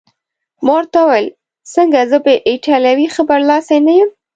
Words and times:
ما 0.63 0.71
ورته 0.77 0.99
وویل: 1.03 1.27
څنګه، 1.73 1.99
زه 2.11 2.17
پر 2.25 2.35
ایټالوي 2.49 3.07
ښه 3.13 3.21
برلاسی 3.29 3.77
نه 3.87 3.93
یم؟ 3.97 4.09